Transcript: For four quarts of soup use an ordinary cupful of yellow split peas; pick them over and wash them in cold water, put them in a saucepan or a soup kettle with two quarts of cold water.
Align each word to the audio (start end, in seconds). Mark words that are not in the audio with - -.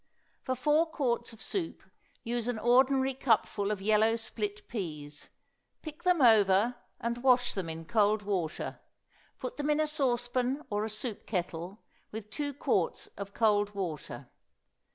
For 0.41 0.55
four 0.55 0.87
quarts 0.87 1.31
of 1.31 1.43
soup 1.43 1.83
use 2.23 2.47
an 2.47 2.57
ordinary 2.57 3.13
cupful 3.13 3.69
of 3.69 3.83
yellow 3.83 4.15
split 4.15 4.67
peas; 4.67 5.29
pick 5.83 6.01
them 6.01 6.23
over 6.23 6.75
and 6.99 7.19
wash 7.19 7.53
them 7.53 7.69
in 7.69 7.85
cold 7.85 8.23
water, 8.23 8.79
put 9.37 9.57
them 9.57 9.69
in 9.69 9.79
a 9.79 9.85
saucepan 9.85 10.65
or 10.71 10.83
a 10.83 10.89
soup 10.89 11.27
kettle 11.27 11.83
with 12.11 12.31
two 12.31 12.51
quarts 12.51 13.09
of 13.15 13.35
cold 13.35 13.75
water. 13.75 14.27